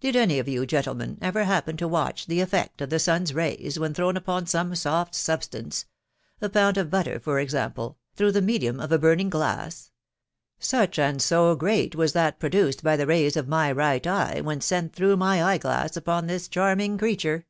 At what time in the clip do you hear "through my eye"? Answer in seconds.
14.92-15.58